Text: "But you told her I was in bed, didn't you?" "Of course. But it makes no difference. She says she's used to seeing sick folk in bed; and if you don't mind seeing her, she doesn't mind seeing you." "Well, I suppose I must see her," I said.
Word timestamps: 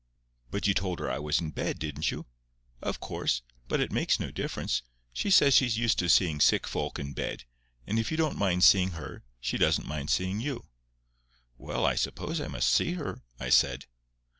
"But 0.49 0.65
you 0.65 0.73
told 0.73 0.97
her 0.97 1.11
I 1.11 1.19
was 1.19 1.39
in 1.39 1.51
bed, 1.51 1.77
didn't 1.77 2.09
you?" 2.09 2.25
"Of 2.81 2.99
course. 2.99 3.43
But 3.67 3.79
it 3.79 3.91
makes 3.91 4.19
no 4.19 4.31
difference. 4.31 4.81
She 5.13 5.29
says 5.29 5.53
she's 5.53 5.77
used 5.77 5.99
to 5.99 6.09
seeing 6.09 6.39
sick 6.41 6.65
folk 6.65 6.97
in 6.97 7.13
bed; 7.13 7.43
and 7.85 7.99
if 7.99 8.09
you 8.09 8.17
don't 8.17 8.35
mind 8.35 8.63
seeing 8.63 8.93
her, 8.93 9.23
she 9.39 9.59
doesn't 9.59 9.85
mind 9.85 10.09
seeing 10.09 10.39
you." 10.41 10.65
"Well, 11.55 11.85
I 11.85 11.93
suppose 11.93 12.41
I 12.41 12.47
must 12.47 12.69
see 12.69 12.93
her," 12.93 13.21
I 13.39 13.49
said. 13.51 13.85